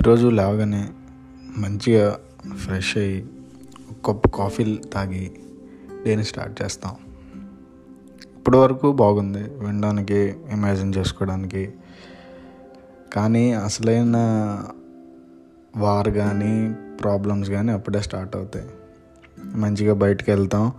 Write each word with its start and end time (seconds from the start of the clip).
ప్రతిరోజు 0.00 0.28
లేవగానే 0.28 0.88
మంచిగా 1.56 2.18
ఫ్రెష్ 2.56 2.98
అయ్యి 2.98 3.26
ఒక 3.90 4.10
కప్పు 4.10 4.28
కాఫీ 4.28 4.78
తాగి 4.92 5.32
డేని 6.04 6.24
స్టార్ట్ 6.24 6.62
చేస్తాం. 6.62 6.94
ఇప్పటి 8.38 8.56
వరకు 8.56 8.92
బాగుంది. 8.92 9.38
వినడానికి 9.38 10.34
ఇమాజిన్ 10.52 10.94
చేసుకోవడానికి. 10.98 11.72
కానీ 13.12 13.52
అసలైన 13.52 14.16
వార్ 15.76 16.08
కానీ 16.08 16.74
ప్రాబ్లమ్స్ 17.02 17.50
కానీ 17.50 17.72
అప్పుడే 17.72 18.00
స్టార్ట్ 18.00 18.36
అవుతాయి. 18.36 18.68
మంచిగా 19.44 19.94
బయటకు 19.94 20.30
వెళ్తాం. 20.30 20.72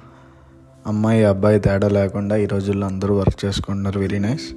అమ్మాయి 0.87 1.23
అబ్బాయి 1.23 1.59
తేడా 1.59 1.87
లేకుండా 1.87 2.35
ఈ 2.35 2.45
రోజుల్లో 2.45 2.87
అందరూ 2.87 3.15
వర్క్ 3.15 3.45
చేసుకుంటున్నారు. 3.45 3.99
Very 3.99 4.19
nice. 4.19 4.51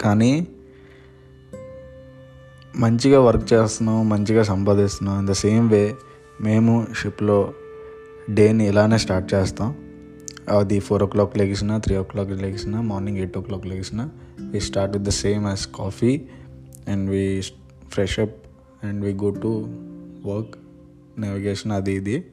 కానీ 0.00 0.46
మంచిగా 2.78 3.20
వర్క్ 3.20 3.52
చేస్తున్నాం 3.52 4.08
మంచిగా 4.08 4.42
సంపాదిస్తున్నాం 4.42 5.18
ఇన్ 5.18 5.28
ద 5.28 5.32
సేమ్ 5.32 5.70
వే 5.70 5.96
మేము 6.40 6.86
షిప్లో 7.02 7.52
డేని 8.30 8.68
ఇలానే 8.68 8.98
స్టార్ట్ 8.98 9.34
చేస్తాం. 9.34 9.76
అది 10.58 10.80
ఫోర్ 10.80 11.02
ఓ 11.02 11.06
క్లాక్ 11.06 11.38
లెగిసిన 11.38 11.78
త్రీ 11.78 11.96
ఓ 11.96 12.02
క్లాక్ 12.02 12.30
లెగిసిన 12.30 12.80
morning 12.80 13.18
eight 13.18 13.38
oh 13.38 13.40
clock 13.40 13.66
లెగిసిన 13.66 14.08
we 14.40 14.60
start 14.60 14.96
with 14.96 15.06
the 15.06 15.08
same 15.08 15.46
as 15.46 15.66
coffee 15.74 16.22
and 16.88 17.10
we 17.10 17.42
fresh 17.90 18.18
up 18.18 18.36
and 18.84 19.04
we 19.04 19.12
go 19.12 19.30
to 19.30 19.64
work 20.26 20.54
navigation 21.18 21.72
అది 21.72 21.92
ఇది. 21.92 22.24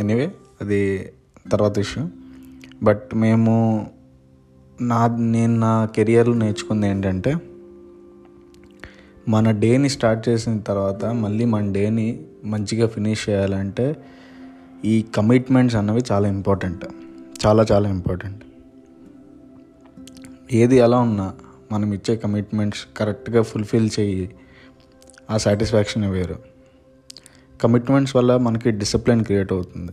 ఎనీవే 0.00 0.32
అది 0.60 1.12
తర్వాత 1.52 1.78
విషయం. 1.78 2.12
బట్ 2.82 3.14
మేము 3.14 3.86
నా 4.80 5.06
నేను 5.06 5.56
నా 5.58 5.88
కెరియర్లో 5.96 6.34
నేర్చుకుంది 6.34 6.86
ఏంటంటే 6.86 7.36
మన 9.28 9.50
డేని 9.50 9.88
స్టార్ట్ 9.88 10.28
చేసిన 10.28 10.58
తర్వాత 10.58 11.04
మళ్ళీ 11.04 11.44
మన 11.44 11.72
డేని 11.72 12.24
మంచిగా 12.44 12.86
ఫినిష్ 12.86 13.30
చేయాలంటే 13.30 13.96
ఈ 14.84 15.04
కమిట్మెంట్స్ 15.16 15.76
అన్నవి 15.76 16.00
చాలా 16.12 16.28
ఇంపార్టెంట్. 16.28 16.84
చాలా 17.46 17.66
చాలా 17.72 17.88
ఇంపార్టెంట్. 17.88 18.44
ఏది 20.52 20.76
ఎలా 20.76 20.98
ఉన్నా 20.98 21.34
మనం 21.72 21.92
ఇచ్చే 21.92 22.16
కమిట్మెంట్స్ 22.16 22.86
కరెక్ట్గా 22.96 23.42
ఫుల్ఫిల్ 23.42 23.90
చెయ్యి 24.00 24.34
ఆ 25.30 25.36
సాటిస్ఫాక్షన్ 25.36 26.10
వేరు. 26.10 26.38
కమిట్మెంట్స్ 27.62 28.16
వల్ల 28.16 28.36
మనకి 28.36 28.70
డిసిప్లిన్ 28.70 29.24
క్రియేట్ 29.24 29.52
అవుతుంది. 29.52 29.92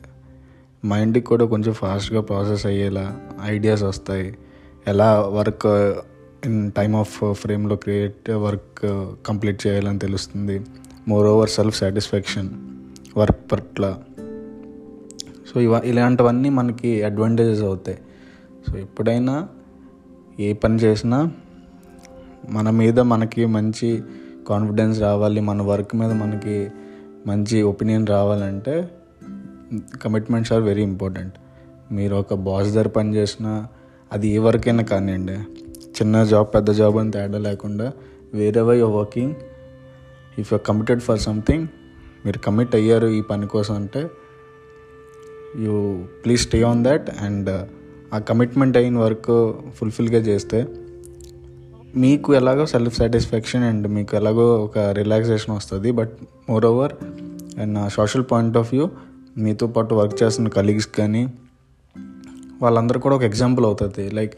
మైండ్కి 0.87 1.25
కూడా 1.25 1.45
కొంచెం 1.45 1.73
ఫాస్ట్గా 1.73 2.21
ప్రాసెస్ 2.21 2.65
అయ్యేలా 2.65 3.19
ఐడియాస్ 3.43 3.83
వస్తాయి. 3.83 4.37
ఎలా 4.87 5.19
వర్క్ 5.19 5.95
ఇన్ 6.45 6.71
టైమ్ 6.71 6.95
ఆఫ్ 6.95 7.33
ఫ్రేమ్లో 7.33 7.75
క్రియేట్ 7.75 8.29
వర్క్ 8.29 9.05
కంప్లీట్ 9.27 9.67
చేయాలని 9.67 9.99
తెలుస్తుంది. 9.99 10.61
More 11.07 11.27
over 11.27 11.49
self 11.49 11.77
satisfaction 11.77 12.49
work 13.17 13.51
పట్ల. 13.51 13.97
సో 15.53 15.61
ఇవ 15.61 15.81
ఇలాంటివన్నీ 15.85 16.49
మనకి 16.49 17.03
అడ్వాంటేజెస్ 17.03 17.61
అవుతాయి. 17.61 17.97
సో 18.69 18.77
ఎప్పుడైనా 18.77 19.47
ఏ 20.39 20.53
పని 20.53 20.75
చేసినా 20.75 21.31
మన 22.49 22.69
మీద 22.69 22.99
మనకి 22.99 23.45
మంచి 23.45 24.01
కాన్ఫిడెన్స్ 24.47 24.99
రావాలి 24.99 25.41
మన 25.41 25.61
వర్క్ 25.61 25.95
మీద 25.95 26.11
మనకి 26.11 26.69
మంచి 27.27 27.61
ఒపీనియన్ 27.61 28.07
రావాలంటే 28.07 28.91
కమిట్మెంట్స్ 30.01 30.53
ఆర్ 30.53 30.61
వెరీ 30.61 30.83
ఇంపార్టెంట్ 30.83 31.33
మీరు 31.91 32.15
ఒక 32.15 32.33
బాస్ 32.33 32.67
దగ్గర 32.67 32.87
పని 32.87 33.15
చేసినా 33.15 33.67
అది 34.11 34.29
ఏ 34.29 34.37
వర్క్ 34.37 34.67
అయినా 34.67 34.83
కానివ్వండి. 34.83 35.37
చిన్న 36.01 36.23
జాబ్ 36.23 36.47
పెద్ద 36.55 36.71
జాబ్ 36.71 36.97
అని 36.97 37.11
తేడా 37.11 37.37
లేకుండా 37.37 37.93
వేరే 38.33 38.61
why 38.61 38.81
working 38.81 39.35
if 40.39 40.53
you 40.53 40.59
committed 40.59 40.99
for 40.99 41.19
something 41.19 41.67
మీరు 42.25 42.37
కమిట్ 42.37 42.75
అయ్యారు 42.75 43.07
ఈ 43.07 43.21
పని 43.21 43.47
కోసం 43.47 43.75
అంటే 43.75 44.09
you 45.59 46.03
please 46.25 46.41
stay 46.41 46.61
on 46.61 46.83
that 46.83 47.09
and 47.21 47.67
ఆ 48.13 48.19
కమిట్మెంట్ 48.19 48.77
అయిన 48.77 48.97
వర్క్ 48.97 49.53
ఫుల్ఫిల్గా 49.75 50.19
చేస్తే 50.19 50.67
మీకు 51.95 52.33
ఎలాగో 52.33 52.65
సెల్ఫ్ 52.65 52.97
సాటిస్ఫాక్షన్ 52.97 53.63
అండ్ 53.63 53.87
మీకు 53.87 54.15
ఎలాగో 54.15 54.63
ఒక 54.63 54.77
రిలాక్సేషన్ 54.77 55.55
వస్తుంది. 55.55 55.91
But 55.91 56.11
moreover 56.65 56.93
and 57.59 57.93
social 57.93 58.25
point 58.31 58.57
of 58.57 58.73
view 58.73 58.89
మీతో 59.37 59.67
పాటు 59.67 59.95
వర్క్ 59.95 60.23
చేస్తున్న 60.23 60.47
కలీగ్స్ 60.47 60.87
కానీ 60.87 61.33
వాళ్ళందరూ 62.61 62.99
కూడా 62.99 63.15
ఒక 63.15 63.23
ఎగ్జాంపుల్ 63.23 63.65
అవుతుంది. 63.65 64.09
Like 64.09 64.33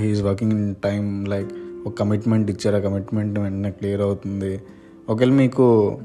he's 0.00 0.22
working 0.22 0.52
in 0.52 0.74
time 0.74 1.24
like 1.24 1.48
ఒక 1.86 1.94
కమిట్మెంట్ 1.94 2.50
ఇచ్చారు. 2.50 2.76
ఆ 2.76 2.78
కమిట్మెంట్ 2.78 3.38
వెంటనే 3.38 3.70
క్లియర్ 3.70 4.00
అవుతుంది. 4.00 4.60
ఒకవేళ 5.08 5.30
మీకు 5.30 5.98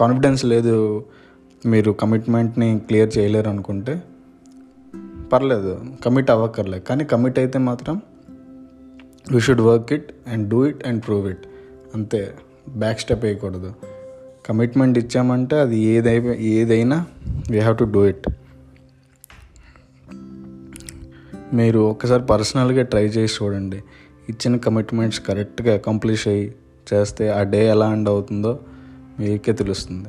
కాన్ఫిడెన్స్ 0.00 0.44
లేదు 0.44 1.04
మీరు 1.66 1.92
కమిట్మెంట్ని 1.92 2.78
క్లియర్ 2.78 3.18
చేయలేరు 3.18 3.48
అనుకుంటే 3.48 4.02
పర్లేదు 5.32 5.80
కమిట్ 6.04 6.30
అవ్వక్కర్లే. 6.30 6.80
కానీ 6.80 7.04
కమిట్ 7.04 7.38
అయితే 7.38 7.58
మాత్రం 7.58 8.00
you 9.32 9.40
should 9.40 9.60
work 9.60 9.92
it 9.92 10.12
and 10.28 10.48
do 10.48 10.66
it 10.66 10.86
and 10.86 11.02
prove 11.06 11.30
it 11.30 11.46
అంతే 11.94 12.34
బ్యాక్ 12.76 13.00
స్టెప్ 13.00 13.24
వేయకూడదు. 13.24 13.72
కమిట్మెంట్ 14.46 14.98
ఇచ్చామంటే 14.98 15.60
అది 15.60 15.78
ఏదై 15.78 16.16
ఏదైనా 16.34 17.06
we 17.50 17.58
have 17.58 17.78
to 17.78 17.84
do 17.84 18.04
it 18.04 18.28
మీరు 21.52 21.78
ఒకసారి 21.78 22.22
పర్సనల్గా 22.22 22.82
ట్రై 22.82 23.04
చేసి 23.04 23.44
చూడండి. 23.44 23.76
ఇచ్చిన 24.28 24.56
కమిట్మెంట్స్ 24.56 25.20
కరెక్ట్గా 25.20 25.74
అకంప్లిష్ 25.74 26.28
అయ్యి 26.28 26.54
చేస్తే 26.94 27.28
ఆ 27.28 27.42
డే 27.42 27.66
ఎలా 27.66 27.92
ఎండ్ 27.92 28.08
అవుతుందో 28.08 28.60
మీకే 29.20 29.52
తెలుస్తుంది. 29.52 30.08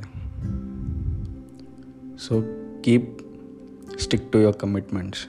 So 2.22 2.44
keep 2.86 3.22
stick 4.00 4.32
to 4.32 4.38
your 4.38 4.56
commitments. 4.62 5.22